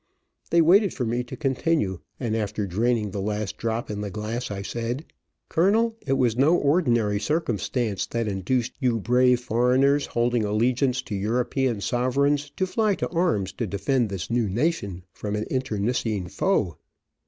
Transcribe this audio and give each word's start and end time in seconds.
They 0.49 0.61
waited 0.61 0.95
for 0.95 1.05
me 1.05 1.23
to 1.25 1.37
continue, 1.37 1.99
and 2.19 2.35
after 2.35 2.65
draining 2.65 3.11
the 3.11 3.21
last 3.21 3.57
drop 3.57 3.91
in 3.91 4.01
the 4.01 4.09
glass, 4.09 4.49
I 4.49 4.63
said: 4.63 5.05
"Colonel, 5.47 5.95
it 6.07 6.13
was 6.13 6.35
no 6.35 6.57
ordinary 6.57 7.19
circumstance 7.19 8.07
that 8.07 8.27
induced 8.27 8.73
you 8.79 8.99
brave 8.99 9.41
foreigners, 9.41 10.07
holding 10.07 10.43
allegiance 10.43 11.03
to 11.03 11.13
European 11.15 11.81
sovereigns, 11.81 12.49
to 12.57 12.65
fly 12.65 12.95
to 12.95 13.09
arms 13.09 13.53
to 13.53 13.67
defend 13.67 14.09
this 14.09 14.31
new 14.31 14.49
nation 14.49 15.03
from 15.13 15.35
an 15.35 15.45
internecine 15.51 16.29
foe. 16.29 16.77